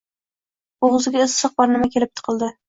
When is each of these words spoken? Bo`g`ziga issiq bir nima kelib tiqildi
Bo`g`ziga 0.85 1.21
issiq 1.27 1.53
bir 1.61 1.71
nima 1.75 1.91
kelib 1.97 2.13
tiqildi 2.17 2.51